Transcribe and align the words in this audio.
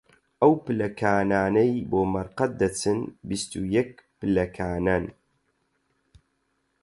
ئەو 0.41 0.53
پلەکانانەی 0.65 1.73
بۆ 1.89 1.99
مەرقەد 2.13 2.51
دەچن، 2.61 2.99
بیست 3.27 3.51
و 3.59 3.63
یەک 3.77 3.91
پلەکانن 4.19 5.05